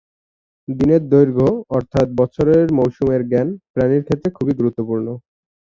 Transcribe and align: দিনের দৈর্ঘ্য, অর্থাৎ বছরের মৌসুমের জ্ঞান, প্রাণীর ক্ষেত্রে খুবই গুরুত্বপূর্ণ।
দিনের 0.67 1.01
দৈর্ঘ্য, 1.11 1.47
অর্থাৎ 1.77 2.07
বছরের 2.19 2.65
মৌসুমের 2.77 3.21
জ্ঞান, 3.29 3.47
প্রাণীর 3.73 4.05
ক্ষেত্রে 4.05 4.29
খুবই 4.37 4.53
গুরুত্বপূর্ণ। 4.59 5.07